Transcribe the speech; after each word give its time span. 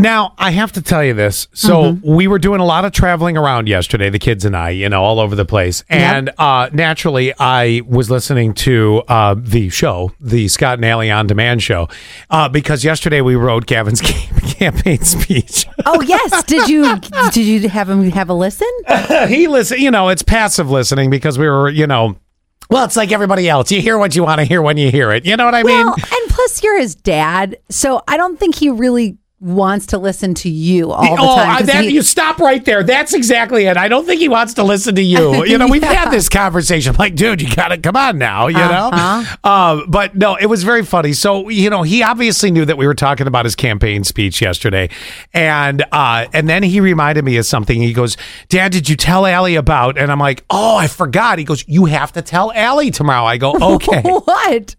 Now, 0.00 0.34
I 0.38 0.50
have 0.52 0.72
to 0.72 0.82
tell 0.82 1.04
you 1.04 1.14
this. 1.14 1.48
So, 1.52 1.98
we 2.02 2.26
were 2.26 2.38
doing 2.38 2.60
a 2.60 2.64
lot 2.64 2.84
of 2.84 2.92
traveling 2.92 3.36
around 3.36 3.68
yesterday, 3.68 4.10
the 4.10 4.18
kids 4.18 4.44
and 4.44 4.56
I, 4.56 4.70
you 4.70 4.88
know, 4.88 5.02
all 5.02 5.20
over 5.20 5.34
the 5.34 5.44
place. 5.44 5.84
And 5.88 6.30
uh, 6.38 6.70
naturally, 6.72 7.32
I 7.38 7.82
was 7.86 8.10
listening 8.10 8.54
to 8.54 9.02
uh, 9.08 9.34
the 9.36 9.68
show, 9.68 10.12
the 10.20 10.48
Scott 10.48 10.78
and 10.78 10.84
Allie 10.84 11.10
On 11.10 11.26
Demand 11.26 11.62
show, 11.62 11.88
uh, 12.30 12.48
because 12.48 12.84
yesterday 12.84 13.20
we 13.20 13.34
wrote 13.34 13.66
Gavin's 13.66 14.00
campaign 14.60 15.02
speech. 15.02 15.66
Oh 15.86 16.00
yes, 16.06 16.44
did 16.44 16.68
you 16.68 16.98
did 17.30 17.46
you 17.46 17.68
have 17.68 17.88
him 17.88 18.10
have 18.10 18.28
a 18.28 18.34
listen? 18.34 18.68
he 19.28 19.48
listen, 19.48 19.80
you 19.80 19.90
know, 19.90 20.08
it's 20.08 20.22
passive 20.22 20.70
listening 20.70 21.10
because 21.10 21.38
we 21.38 21.48
were, 21.48 21.68
you 21.68 21.86
know, 21.86 22.16
well, 22.70 22.84
it's 22.84 22.96
like 22.96 23.10
everybody 23.10 23.48
else. 23.48 23.72
You 23.72 23.80
hear 23.80 23.98
what 23.98 24.14
you 24.14 24.22
want 24.22 24.38
to 24.38 24.44
hear 24.44 24.62
when 24.62 24.76
you 24.76 24.90
hear 24.90 25.10
it. 25.10 25.26
You 25.26 25.36
know 25.36 25.44
what 25.44 25.54
I 25.54 25.64
mean? 25.64 25.86
And 25.86 26.30
plus 26.30 26.62
you're 26.62 26.78
his 26.78 26.94
dad, 26.94 27.58
so 27.68 28.02
I 28.06 28.16
don't 28.16 28.38
think 28.38 28.54
he 28.54 28.70
really 28.70 29.18
wants 29.40 29.86
to 29.86 29.96
listen 29.98 30.34
to 30.34 30.50
you 30.50 30.92
all 30.92 31.16
the 31.16 31.22
oh, 31.22 31.36
time. 31.36 31.62
uh, 31.62 31.66
that, 31.66 31.84
he- 31.84 31.90
you 31.92 32.02
stop 32.02 32.38
right 32.38 32.62
there. 32.64 32.82
That's 32.82 33.14
exactly 33.14 33.64
it. 33.66 33.76
I 33.78 33.88
don't 33.88 34.04
think 34.04 34.20
he 34.20 34.28
wants 34.28 34.52
to 34.54 34.62
listen 34.62 34.94
to 34.96 35.02
you. 35.02 35.44
You 35.46 35.56
know, 35.56 35.66
we've 35.66 35.82
had 35.82 36.10
this 36.12 36.28
conversation. 36.28 36.94
Like, 36.98 37.14
dude, 37.14 37.40
you 37.40 37.54
got 37.54 37.68
to 37.68 37.78
come 37.78 37.96
on 37.96 38.18
now. 38.18 38.48
You 38.48 38.58
Uh-huh. 38.58 39.22
know, 39.44 39.50
um, 39.50 39.84
but 39.90 40.14
no, 40.14 40.36
it 40.36 40.46
was 40.46 40.62
very 40.62 40.84
funny. 40.84 41.14
So 41.14 41.48
you 41.48 41.70
know, 41.70 41.82
he 41.82 42.02
obviously 42.02 42.50
knew 42.50 42.64
that 42.66 42.76
we 42.76 42.86
were 42.86 42.94
talking 42.94 43.26
about 43.26 43.44
his 43.46 43.56
campaign 43.56 44.04
speech 44.04 44.42
yesterday, 44.42 44.90
and 45.32 45.84
uh, 45.90 46.26
and 46.34 46.48
then 46.48 46.62
he 46.62 46.80
reminded 46.80 47.24
me 47.24 47.36
of 47.38 47.46
something. 47.46 47.80
He 47.80 47.92
goes, 47.94 48.16
"Dad, 48.50 48.72
did 48.72 48.88
you 48.88 48.96
tell 48.96 49.24
Allie 49.24 49.54
about?" 49.56 49.96
And 49.96 50.12
I'm 50.12 50.20
like, 50.20 50.44
"Oh, 50.50 50.76
I 50.76 50.86
forgot." 50.86 51.38
He 51.38 51.44
goes, 51.44 51.64
"You 51.66 51.86
have 51.86 52.12
to 52.12 52.22
tell 52.22 52.52
Allie 52.52 52.90
tomorrow." 52.90 53.24
I 53.24 53.38
go, 53.38 53.54
"Okay." 53.76 54.02
what? 54.02 54.76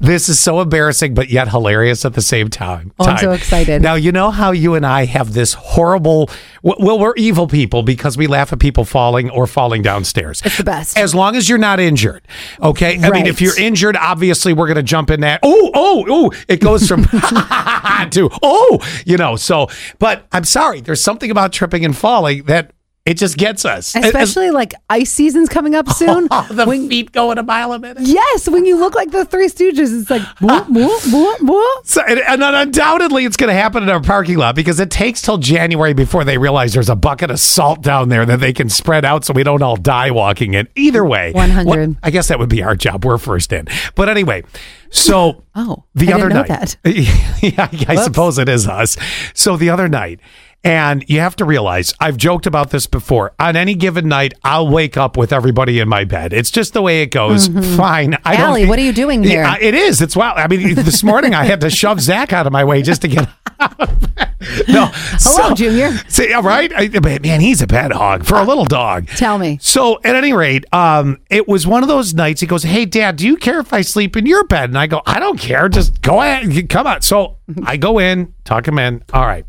This 0.00 0.28
is 0.28 0.40
so 0.40 0.60
embarrassing, 0.60 1.14
but 1.14 1.30
yet 1.30 1.48
hilarious 1.48 2.04
at 2.04 2.14
the 2.14 2.20
same 2.20 2.48
time. 2.48 2.92
Oh, 2.98 3.06
I'm 3.06 3.18
so 3.18 3.30
excited. 3.30 3.80
Now, 3.80 3.94
you 3.94 4.12
know 4.12 4.30
how 4.30 4.50
you 4.50 4.74
and 4.74 4.84
I 4.84 5.04
have 5.04 5.32
this 5.34 5.54
horrible, 5.54 6.28
well, 6.62 6.98
we're 6.98 7.14
evil 7.16 7.46
people 7.46 7.82
because 7.82 8.16
we 8.16 8.26
laugh 8.26 8.52
at 8.52 8.58
people 8.58 8.84
falling 8.84 9.30
or 9.30 9.46
falling 9.46 9.82
downstairs. 9.82 10.42
It's 10.44 10.58
the 10.58 10.64
best. 10.64 10.98
As 10.98 11.14
long 11.14 11.36
as 11.36 11.48
you're 11.48 11.58
not 11.58 11.78
injured. 11.78 12.26
Okay. 12.60 12.98
I 12.98 13.10
mean, 13.10 13.26
if 13.26 13.40
you're 13.40 13.58
injured, 13.58 13.96
obviously 13.96 14.52
we're 14.52 14.66
going 14.66 14.76
to 14.76 14.82
jump 14.82 15.10
in 15.10 15.20
that. 15.20 15.40
Oh, 15.42 15.70
oh, 15.74 16.04
oh. 16.08 16.32
It 16.48 16.60
goes 16.60 16.88
from 16.88 17.04
to, 18.10 18.28
oh, 18.42 19.02
you 19.06 19.16
know, 19.16 19.36
so, 19.36 19.68
but 20.00 20.26
I'm 20.32 20.44
sorry. 20.44 20.80
There's 20.80 21.00
something 21.02 21.30
about 21.30 21.52
tripping 21.52 21.84
and 21.84 21.96
falling 21.96 22.42
that 22.44 22.72
it 23.06 23.14
just 23.18 23.36
gets 23.36 23.64
us. 23.66 23.94
Especially 23.94 24.50
like 24.50 24.72
ice 24.88 25.12
season's 25.12 25.48
coming 25.48 25.74
up 25.74 25.88
soon. 25.90 26.28
Oh, 26.36 26.46
the 26.50 26.64
when, 26.64 26.88
feet 26.88 27.12
going 27.12 27.38
a 27.38 27.42
mile 27.42 27.72
a 27.72 27.78
minute. 27.78 28.02
yes, 28.06 28.48
when 28.48 28.64
you 28.64 28.76
look 28.78 28.94
like 28.94 29.10
the 29.10 29.24
Three 29.26 29.48
Stooges, 29.48 30.00
it's 30.00 30.10
like 30.10 30.22
whoop, 30.40 30.68
whoop, 30.70 31.02
whoop, 31.12 31.40
whoop. 31.42 31.86
So, 31.86 32.00
and, 32.02 32.18
and 32.20 32.42
undoubtedly, 32.42 33.24
it's 33.24 33.36
going 33.36 33.48
to 33.48 33.54
happen 33.54 33.82
in 33.82 33.88
our 33.90 34.00
parking 34.00 34.38
lot 34.38 34.54
because 34.56 34.80
it 34.80 34.90
takes 34.90 35.20
till 35.22 35.36
January 35.38 35.92
before 35.92 36.24
they 36.24 36.38
realize 36.38 36.72
there's 36.72 36.88
a 36.88 36.96
bucket 36.96 37.30
of 37.30 37.38
salt 37.38 37.82
down 37.82 38.08
there 38.08 38.24
that 38.26 38.40
they 38.40 38.52
can 38.52 38.68
spread 38.68 39.04
out 39.04 39.24
so 39.24 39.32
we 39.34 39.42
don't 39.42 39.62
all 39.62 39.76
die 39.76 40.10
walking 40.10 40.54
in. 40.54 40.66
Either 40.74 41.04
way, 41.04 41.32
100. 41.32 41.66
what- 41.66 41.98
I 42.02 42.10
guess 42.10 42.28
that 42.28 42.38
would 42.38 42.48
be 42.48 42.62
our 42.62 42.74
job. 42.74 43.04
We're 43.04 43.18
first 43.18 43.52
in. 43.52 43.68
But 43.94 44.08
anyway, 44.08 44.44
so 44.90 45.44
Oh, 45.54 45.84
the 45.94 46.12
I 46.12 46.16
other 46.16 46.28
night, 46.30 46.48
that. 46.48 46.76
yeah, 47.42 47.68
I 47.88 47.96
suppose 48.02 48.38
it 48.38 48.48
is 48.48 48.66
us. 48.66 48.96
So 49.34 49.56
the 49.56 49.70
other 49.70 49.88
night, 49.88 50.18
and 50.64 51.04
you 51.08 51.20
have 51.20 51.36
to 51.36 51.44
realize, 51.44 51.94
I've 52.00 52.16
joked 52.16 52.46
about 52.46 52.70
this 52.70 52.86
before. 52.86 53.32
On 53.38 53.54
any 53.54 53.74
given 53.74 54.08
night, 54.08 54.34
I'll 54.42 54.68
wake 54.68 54.96
up 54.96 55.16
with 55.16 55.32
everybody 55.32 55.78
in 55.80 55.88
my 55.88 56.04
bed. 56.04 56.32
It's 56.32 56.50
just 56.50 56.72
the 56.72 56.82
way 56.82 57.02
it 57.02 57.10
goes. 57.10 57.48
Fine. 57.76 58.16
I 58.24 58.36
don't 58.36 58.46
Allie, 58.46 58.60
think- 58.62 58.70
what 58.70 58.78
are 58.78 58.82
you 58.82 58.92
doing 58.92 59.22
here? 59.22 59.46
It 59.60 59.74
is. 59.74 60.00
It's 60.00 60.16
wild. 60.16 60.38
I 60.38 60.46
mean, 60.48 60.74
this 60.74 61.04
morning 61.04 61.34
I 61.34 61.44
had 61.44 61.60
to 61.60 61.70
shove 61.70 62.00
Zach 62.00 62.32
out 62.32 62.46
of 62.46 62.52
my 62.52 62.64
way 62.64 62.82
just 62.82 63.02
to 63.02 63.08
get 63.08 63.28
out 63.60 63.78
of 63.80 64.14
bed. 64.14 64.30
No. 64.68 64.86
Hello, 64.92 65.48
so- 65.48 65.54
Junior. 65.54 65.90
See, 66.08 66.32
all 66.32 66.42
right. 66.42 66.72
I, 66.74 66.88
but 66.88 67.22
man, 67.22 67.40
he's 67.40 67.62
a 67.62 67.66
bad 67.66 67.92
hog 67.92 68.24
for 68.24 68.36
a 68.36 68.42
little 68.44 68.64
dog. 68.66 69.06
Tell 69.08 69.38
me. 69.38 69.58
So 69.60 70.00
at 70.04 70.14
any 70.16 70.32
rate, 70.32 70.64
um, 70.72 71.20
it 71.30 71.48
was 71.48 71.66
one 71.66 71.82
of 71.82 71.88
those 71.88 72.12
nights. 72.14 72.40
He 72.42 72.46
goes, 72.46 72.62
"Hey, 72.62 72.84
Dad, 72.84 73.16
do 73.16 73.26
you 73.26 73.36
care 73.36 73.58
if 73.60 73.72
I 73.72 73.80
sleep 73.80 74.16
in 74.16 74.26
your 74.26 74.44
bed?" 74.44 74.68
And 74.70 74.78
I 74.78 74.86
go, 74.86 75.00
"I 75.06 75.18
don't 75.18 75.38
care. 75.38 75.68
Just 75.68 76.02
go 76.02 76.20
ahead. 76.20 76.68
Come 76.68 76.86
on." 76.86 77.00
So 77.02 77.38
I 77.64 77.76
go 77.78 77.98
in, 77.98 78.34
tuck 78.44 78.68
him 78.68 78.78
in. 78.78 79.02
All 79.14 79.26
right. 79.26 79.44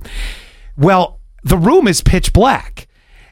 Well, 0.78 1.20
the 1.44 1.58
room 1.58 1.88
is 1.88 2.02
pitch 2.02 2.34
black, 2.34 2.88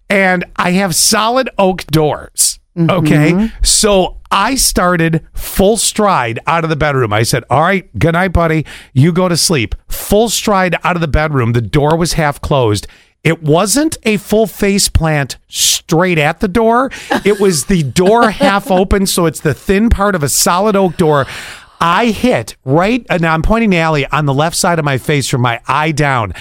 and 0.09 0.45
I 0.55 0.71
have 0.71 0.95
solid 0.95 1.49
oak 1.57 1.85
doors. 1.87 2.59
Mm-hmm. 2.77 2.89
Okay, 2.89 3.51
so 3.61 4.17
I 4.31 4.55
started 4.55 5.25
full 5.33 5.77
stride 5.77 6.39
out 6.47 6.63
of 6.63 6.71
the 6.71 6.75
bedroom. 6.75 7.13
I 7.13 7.23
said, 7.23 7.43
"All 7.49 7.61
right, 7.61 7.87
good 7.99 8.13
night, 8.13 8.33
buddy. 8.33 8.65
You 8.93 9.11
go 9.11 9.29
to 9.29 9.37
sleep." 9.37 9.75
Full 9.89 10.29
stride 10.29 10.75
out 10.83 10.95
of 10.95 11.01
the 11.01 11.07
bedroom. 11.07 11.53
The 11.53 11.61
door 11.61 11.95
was 11.95 12.13
half 12.13 12.41
closed. 12.41 12.87
It 13.23 13.41
wasn't 13.41 13.97
a 14.03 14.17
full 14.17 14.47
face 14.47 14.89
plant 14.89 15.37
straight 15.47 16.17
at 16.17 16.39
the 16.39 16.47
door. 16.47 16.91
It 17.23 17.39
was 17.39 17.65
the 17.65 17.83
door 17.83 18.31
half 18.31 18.69
open, 18.69 19.05
so 19.07 19.25
it's 19.25 19.39
the 19.39 19.53
thin 19.53 19.89
part 19.89 20.15
of 20.15 20.23
a 20.23 20.29
solid 20.29 20.75
oak 20.75 20.97
door. 20.97 21.25
I 21.79 22.07
hit 22.07 22.55
right, 22.65 23.05
and 23.09 23.25
I'm 23.25 23.41
pointing 23.41 23.71
to 23.71 23.77
Allie 23.77 24.07
on 24.07 24.25
the 24.25 24.33
left 24.33 24.55
side 24.55 24.79
of 24.79 24.85
my 24.85 24.97
face 24.97 25.29
from 25.29 25.41
my 25.41 25.61
eye 25.67 25.91
down. 25.91 26.33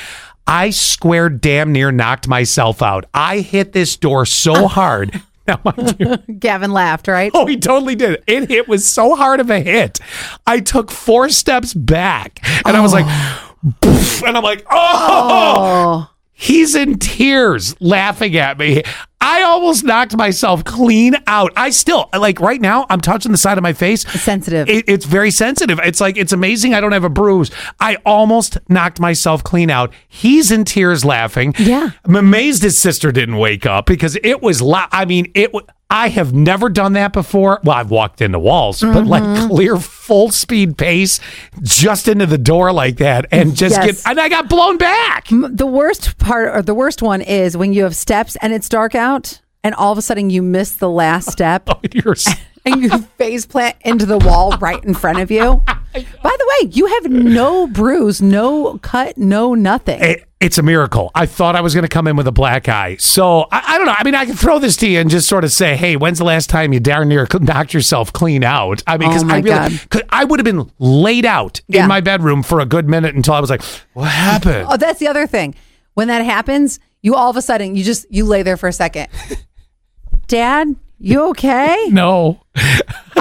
I 0.46 0.70
squared 0.70 1.40
damn 1.40 1.72
near 1.72 1.92
knocked 1.92 2.28
myself 2.28 2.82
out. 2.82 3.06
I 3.14 3.38
hit 3.38 3.72
this 3.72 3.96
door 3.96 4.26
so 4.26 4.66
hard. 4.68 5.22
Now, 5.46 5.56
Gavin 6.38 6.72
laughed, 6.72 7.08
right? 7.08 7.30
Oh, 7.34 7.46
he 7.46 7.56
totally 7.56 7.94
did. 7.94 8.22
It 8.26 8.48
hit 8.48 8.68
was 8.68 8.88
so 8.88 9.16
hard 9.16 9.40
of 9.40 9.50
a 9.50 9.60
hit. 9.60 9.98
I 10.46 10.60
took 10.60 10.90
four 10.90 11.30
steps 11.30 11.74
back 11.74 12.38
and 12.64 12.76
I 12.76 12.80
was 12.80 12.92
like, 12.92 13.06
oh. 13.08 14.22
and 14.24 14.36
I'm 14.36 14.44
like, 14.44 14.64
oh. 14.70 15.54
oh, 15.58 16.10
he's 16.32 16.74
in 16.74 16.98
tears 16.98 17.74
laughing 17.80 18.36
at 18.36 18.58
me. 18.58 18.82
I 19.22 19.42
almost 19.42 19.84
knocked 19.84 20.16
myself 20.16 20.64
clean 20.64 21.14
out. 21.26 21.52
I 21.56 21.70
still, 21.70 22.08
like 22.12 22.40
right 22.40 22.60
now, 22.60 22.86
I'm 22.90 23.00
touching 23.00 23.30
the 23.32 23.38
side 23.38 23.56
of 23.56 23.62
my 23.62 23.72
face. 23.72 24.02
sensitive. 24.20 24.68
It, 24.68 24.84
it's 24.88 25.06
very 25.06 25.30
sensitive. 25.30 25.78
It's 25.82 26.00
like, 26.00 26.16
it's 26.16 26.32
amazing 26.32 26.74
I 26.74 26.80
don't 26.80 26.92
have 26.92 27.04
a 27.04 27.08
bruise. 27.08 27.50
I 27.78 27.96
almost 28.04 28.58
knocked 28.68 28.98
myself 28.98 29.44
clean 29.44 29.70
out. 29.70 29.92
He's 30.08 30.50
in 30.50 30.64
tears 30.64 31.04
laughing. 31.04 31.54
Yeah. 31.58 31.90
I'm 32.04 32.16
amazed 32.16 32.62
his 32.62 32.76
sister 32.76 33.12
didn't 33.12 33.36
wake 33.36 33.64
up 33.64 33.86
because 33.86 34.16
it 34.24 34.42
was 34.42 34.60
loud. 34.60 34.88
I 34.90 35.04
mean, 35.04 35.30
it. 35.34 35.54
wa- 35.54 35.62
I 35.94 36.08
have 36.08 36.32
never 36.32 36.68
done 36.70 36.94
that 36.94 37.12
before. 37.12 37.60
Well, 37.62 37.76
I've 37.76 37.90
walked 37.90 38.22
into 38.22 38.38
walls, 38.38 38.80
but 38.80 38.92
Mm-hmm. 39.04 39.08
like 39.08 39.48
clear 39.50 39.76
full 39.76 40.30
speed 40.30 40.78
pace, 40.78 41.20
just 41.62 42.08
into 42.08 42.24
the 42.26 42.38
door 42.38 42.72
like 42.72 42.96
that, 42.96 43.26
and 43.30 43.54
just 43.54 43.76
Yes. 43.76 44.02
get. 44.02 44.10
And 44.10 44.18
I 44.18 44.28
got 44.30 44.48
blown 44.48 44.78
back. 44.78 45.26
The 45.28 45.66
worst 45.66 46.16
part 46.18 46.48
or 46.56 46.62
the 46.62 46.74
worst 46.74 47.02
one 47.02 47.20
is 47.20 47.56
when 47.56 47.72
you 47.74 47.82
have 47.84 47.94
steps 47.94 48.36
and 48.40 48.52
it's 48.54 48.68
dark 48.70 48.94
out 48.94 49.40
and 49.62 49.74
all 49.74 49.92
of 49.92 49.98
a 49.98 50.02
sudden 50.02 50.30
you 50.30 50.42
miss 50.42 50.72
the 50.72 50.88
last 50.88 51.30
step 51.38 51.68
You're 51.92 52.12
s- 52.12 52.34
and 52.64 52.82
you 52.82 52.98
face 53.18 53.44
plant 53.46 53.76
into 53.82 54.06
the 54.06 54.18
wall 54.18 54.56
right 54.58 54.82
in 54.84 54.94
front 54.94 55.18
of 55.20 55.30
you. 55.30 55.62
By 55.66 56.00
the 56.38 56.52
way, 56.62 56.70
you 56.70 56.86
have 56.86 57.10
no 57.10 57.66
bruise, 57.66 58.22
no 58.22 58.78
cut, 58.78 59.18
no 59.18 59.54
nothing. 59.54 60.00
it- 60.00 60.24
it's 60.40 60.58
a 60.58 60.62
miracle. 60.64 61.12
I 61.14 61.26
thought 61.26 61.54
I 61.54 61.60
was 61.60 61.72
going 61.72 61.84
to 61.84 61.88
come 61.88 62.08
in 62.08 62.16
with 62.16 62.26
a 62.26 62.32
black 62.32 62.68
eye. 62.68 62.96
So 62.96 63.42
I, 63.52 63.62
I 63.64 63.78
don't 63.78 63.86
know. 63.86 63.94
I 63.96 64.02
mean, 64.02 64.16
I 64.16 64.26
can 64.26 64.34
throw 64.34 64.58
this 64.58 64.76
to 64.78 64.88
you 64.88 64.98
and 64.98 65.08
just 65.08 65.28
sort 65.28 65.44
of 65.44 65.52
say, 65.52 65.76
"Hey, 65.76 65.94
when's 65.94 66.18
the 66.18 66.24
last 66.24 66.50
time 66.50 66.72
you 66.72 66.80
darn 66.80 67.06
near 67.10 67.28
knocked 67.40 67.72
yourself 67.72 68.12
clean 68.12 68.42
out?" 68.42 68.82
I 68.88 68.98
mean, 68.98 69.08
because 69.10 69.22
Oh 69.22 69.28
I 69.28 69.38
really, 69.38 69.78
cause 69.88 70.02
I 70.10 70.24
would 70.24 70.40
have 70.40 70.44
been 70.44 70.68
laid 70.80 71.24
out 71.26 71.60
Yeah. 71.68 71.82
in 71.84 71.88
my 71.88 72.00
bedroom 72.00 72.42
for 72.42 72.58
a 72.58 72.66
good 72.66 72.88
minute 72.88 73.14
until 73.14 73.34
I 73.34 73.40
was 73.40 73.50
like, 73.50 73.62
"What 73.92 74.10
happened?" 74.10 74.66
Oh, 74.68 74.76
that's 74.76 74.98
the 74.98 75.06
other 75.06 75.28
thing. 75.28 75.54
When 75.94 76.08
that 76.08 76.24
happens, 76.24 76.80
you 77.02 77.14
all 77.14 77.30
of 77.30 77.36
a 77.36 77.42
sudden 77.42 77.76
you 77.76 77.84
just 77.84 78.06
you 78.10 78.24
lay 78.24 78.42
there 78.42 78.56
for 78.56 78.66
a 78.68 78.72
second. 78.72 79.06
Dad, 80.26 80.74
you 81.02 81.30
okay? 81.30 81.88
no, 81.90 82.40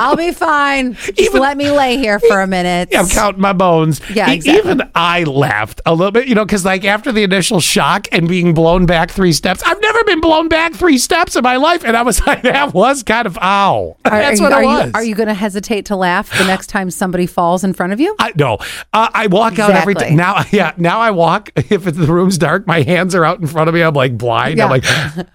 I'll 0.02 0.16
be 0.16 0.32
fine. 0.32 0.94
Just 0.96 1.20
Even- 1.20 1.42
let 1.42 1.58
me 1.58 1.72
lay 1.72 1.98
here 1.98 2.20
for 2.20 2.42
a 2.42 2.48
minute. 2.48 2.90
Yeah, 2.92 3.02
I'm 3.02 3.08
counting 3.10 3.42
my 3.42 3.54
bones. 3.54 4.02
Yeah, 4.14 4.30
E- 4.30 4.36
exactly. 4.36 4.72
Even 4.72 4.90
I 4.96 5.24
laughed 5.24 5.82
a 5.86 5.94
little 5.94 6.12
bit, 6.12 6.28
you 6.28 6.36
know, 6.36 6.46
because 6.46 6.66
like 6.66 6.84
after 6.86 7.12
the 7.12 7.24
initial 7.24 7.60
shock 7.60 8.08
and 8.12 8.28
being 8.28 8.54
blown 8.54 8.86
back 8.86 9.12
three 9.12 9.34
steps, 9.34 9.62
I've 9.66 9.82
never 9.82 10.04
been 10.04 10.22
blown 10.22 10.48
back 10.48 10.74
three 10.74 10.98
steps 10.98 11.36
in 11.36 11.44
my 11.44 11.58
life, 11.58 11.84
and 11.84 11.96
I 11.96 12.02
was 12.02 12.20
like, 12.28 12.42
that 12.44 12.74
was 12.74 13.04
kind 13.04 13.26
of 13.28 13.38
ow. 13.38 13.98
Are, 14.06 14.12
That's 14.12 14.40
are, 14.40 14.44
what 14.44 14.50
you, 14.50 14.56
are 14.56 14.62
it 14.62 14.66
you 14.66 14.86
was. 14.86 14.92
are 14.96 15.04
you 15.04 15.16
going 15.16 15.28
to 15.28 15.34
hesitate 15.34 15.86
to 15.86 15.96
laugh 15.96 16.36
the 16.38 16.46
next 16.46 16.68
time 16.68 16.90
somebody 16.92 17.26
falls 17.28 17.64
in 17.64 17.74
front 17.74 17.94
of 17.94 18.00
you? 18.00 18.16
I 18.20 18.32
no. 18.36 18.58
Uh, 18.94 19.10
I 19.14 19.28
walk 19.28 19.60
out 19.60 19.72
every 19.72 19.94
time. 19.96 20.16
Now, 20.16 20.44
yeah. 20.52 20.74
Now 20.78 21.00
I 21.00 21.12
walk. 21.12 21.50
If 21.72 21.88
it's, 21.88 21.98
the 21.98 22.08
room's 22.12 22.38
dark, 22.38 22.68
my 22.68 22.82
hands 22.82 23.16
are 23.16 23.24
out 23.24 23.40
in 23.40 23.48
front 23.48 23.70
of 23.70 23.74
me. 23.76 23.82
I'm 23.82 23.94
like 23.94 24.18
blind. 24.18 24.58
Yeah. 24.58 24.66
I'm 24.66 24.72
like, 24.72 24.84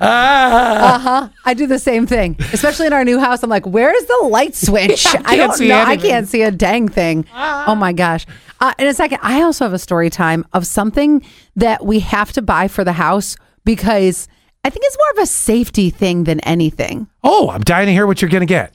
ah. 0.00 0.94
Uh 0.94 0.98
huh. 0.98 1.28
I 1.44 1.54
do 1.54 1.66
the 1.66 1.78
same 1.78 2.06
thing, 2.06 2.36
especially 2.52 2.86
in 2.86 2.92
our 2.92 3.04
new 3.04 3.18
house. 3.18 3.42
I'm 3.42 3.50
like, 3.50 3.66
where's 3.66 4.04
the 4.04 4.28
light 4.28 4.54
switch? 4.66 5.06
I 5.06 5.10
I 5.10 5.12
can't 5.22 5.36
don't 5.36 5.52
see 5.54 5.68
know. 5.68 5.82
I 5.82 5.96
can't 5.96 6.28
see 6.28 6.42
a 6.42 6.50
dang 6.50 6.88
thing. 6.88 7.26
Oh 7.34 7.74
my 7.74 7.92
gosh. 7.92 8.26
Uh, 8.60 8.72
in 8.78 8.86
a 8.86 8.94
second, 8.94 9.18
I 9.22 9.42
also 9.42 9.64
have 9.64 9.74
a 9.74 9.78
story 9.78 10.08
time 10.08 10.46
of 10.52 10.66
something 10.66 11.22
that 11.56 11.84
we 11.84 12.00
have 12.00 12.32
to 12.32 12.42
buy 12.42 12.68
for 12.68 12.84
the 12.84 12.94
house 12.94 13.36
because 13.64 14.28
I 14.64 14.70
think 14.70 14.84
it's 14.86 14.96
more 14.96 15.22
of 15.22 15.24
a 15.24 15.26
safety 15.26 15.90
thing 15.90 16.24
than 16.24 16.40
anything. 16.40 17.06
Oh, 17.22 17.50
I'm 17.50 17.60
dying 17.62 17.86
to 17.86 17.92
hear 17.92 18.06
what 18.06 18.22
you're 18.22 18.30
gonna 18.30 18.46
get. 18.46 18.72